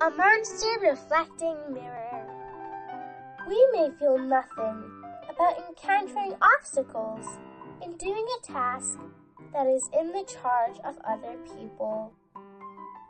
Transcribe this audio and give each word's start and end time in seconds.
A 0.00 0.10
monster 0.10 0.78
reflecting 0.80 1.56
mirror. 1.72 2.24
We 3.48 3.68
may 3.72 3.90
feel 3.98 4.16
nothing 4.16 5.02
about 5.28 5.58
encountering 5.66 6.36
obstacles 6.40 7.26
in 7.82 7.96
doing 7.96 8.24
a 8.38 8.46
task 8.46 9.00
that 9.52 9.66
is 9.66 9.90
in 9.98 10.12
the 10.12 10.22
charge 10.22 10.78
of 10.84 11.00
other 11.04 11.36
people. 11.52 12.12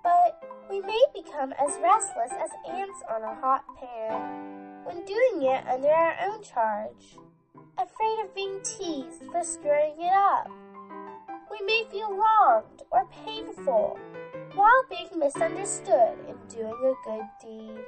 But 0.02 0.42
we 0.70 0.80
may 0.80 1.04
become 1.14 1.52
as 1.52 1.78
restless 1.82 2.32
as 2.32 2.50
ants 2.70 3.02
on 3.10 3.22
a 3.22 3.34
hot 3.34 3.64
pan 3.78 4.84
when 4.84 5.04
doing 5.04 5.42
it 5.42 5.66
under 5.68 5.90
our 5.90 6.16
own 6.22 6.42
charge, 6.42 7.18
afraid 7.76 8.24
of 8.24 8.34
being 8.34 8.60
teased 8.62 9.24
for 9.30 9.44
screwing 9.44 9.96
it 9.98 10.14
up. 10.14 10.50
We 11.50 11.60
may 11.66 11.84
feel 11.90 12.16
wronged 12.16 12.82
or 12.90 13.06
painful 13.26 13.98
while 14.58 14.84
being 14.90 15.16
misunderstood 15.16 16.18
in 16.28 16.34
doing 16.48 16.74
a 16.74 17.08
good 17.08 17.24
deed, 17.40 17.78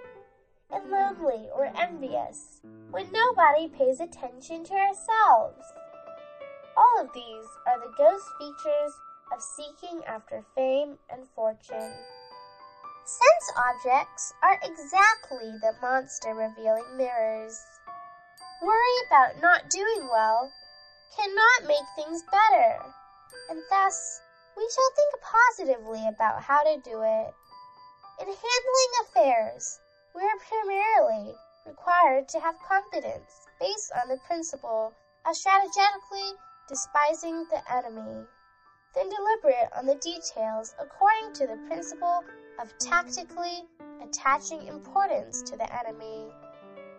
and 0.71 0.89
lonely 0.89 1.49
or 1.53 1.67
envious 1.77 2.61
when 2.93 3.11
nobody 3.11 3.67
pays 3.67 3.99
attention 3.99 4.63
to 4.63 4.75
ourselves. 4.75 5.65
All 6.77 7.01
of 7.01 7.13
these 7.13 7.47
are 7.67 7.81
the 7.81 7.93
ghost 7.99 8.25
features 8.39 8.93
of 9.33 9.43
seeking 9.43 10.05
after 10.05 10.45
fame 10.55 10.97
and 11.11 11.27
fortune. 11.35 11.93
Sense 13.05 13.53
objects 13.57 14.33
are 14.45 14.61
exactly 14.63 15.51
the 15.61 15.75
monster 15.83 16.35
revealing 16.35 16.97
mirrors. 16.97 17.61
Worry 18.63 19.07
about 19.09 19.43
not 19.43 19.71
doing 19.71 20.09
well 20.09 20.53
cannot 21.17 21.67
make 21.67 21.87
things 21.97 22.23
better, 22.31 22.79
and 23.51 23.61
thus 23.71 24.21
we 24.57 24.69
shall 24.75 24.91
think 24.97 25.23
positively 25.23 26.07
about 26.09 26.43
how 26.43 26.63
to 26.63 26.81
do 26.83 27.03
it. 27.03 27.35
In 28.21 28.27
handling 28.27 28.93
affairs, 29.03 29.81
we 30.15 30.23
are 30.23 30.39
primarily 30.49 31.35
required 31.67 32.29
to 32.29 32.41
have 32.41 32.55
confidence 32.67 33.47
based 33.61 33.93
on 34.03 34.09
the 34.09 34.19
principle 34.27 34.93
of 35.27 35.37
strategically 35.37 36.33
despising 36.69 37.47
the 37.51 37.63
enemy, 37.73 38.27
then 38.95 39.09
deliberate 39.09 39.69
on 39.77 39.87
the 39.87 39.97
details 39.97 40.75
according 40.81 41.33
to 41.35 41.47
the 41.47 41.59
principle 41.69 42.25
of 42.61 42.77
tactically 42.79 43.65
attaching 44.03 44.67
importance 44.67 45.43
to 45.43 45.57
the 45.57 45.69
enemy. 45.79 46.27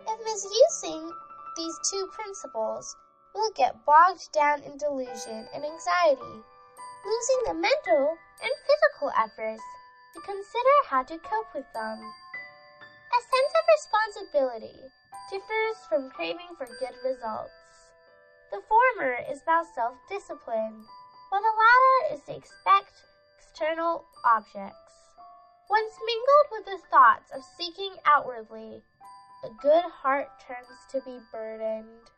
If 0.08 0.20
misusing 0.24 1.12
these 1.58 1.80
two 1.92 2.08
principles, 2.12 2.96
we'll 3.34 3.52
get 3.52 3.86
bogged 3.86 4.32
down 4.32 4.62
in 4.64 4.78
delusion 4.78 5.48
and 5.54 5.66
anxiety, 5.66 6.44
losing 7.06 7.42
the 7.48 7.54
mental 7.54 8.18
and 8.42 8.54
physical 8.68 9.12
efforts 9.18 9.64
to 10.14 10.22
consider 10.22 10.76
how 10.88 11.04
to 11.04 11.18
cope 11.20 11.50
with 11.56 11.66
them. 11.74 11.98
A 11.98 13.20
sense 13.22 13.54
of 13.58 13.72
responsibility 13.76 14.80
differs 15.30 15.78
from 15.90 16.12
craving 16.12 16.56
for 16.58 16.68
good 16.80 16.96
results. 17.04 17.52
The 18.52 18.62
former 18.68 19.18
is 19.32 19.42
about 19.42 19.66
self 19.74 19.96
discipline, 20.10 20.84
while 21.30 21.42
the 21.42 21.56
latter 21.56 22.16
is 22.16 22.22
to 22.28 22.36
expect 22.36 23.04
external 23.40 24.06
objects. 24.26 24.92
Once 25.70 25.94
mingled 26.06 26.48
with 26.52 26.66
the 26.66 26.88
thoughts 26.92 27.32
of 27.32 27.42
seeking 27.58 27.96
outwardly, 28.06 28.84
a 29.44 29.50
good 29.62 29.84
heart 29.86 30.28
turns 30.46 30.68
to 30.92 31.00
be 31.02 31.20
burdened. 31.32 32.12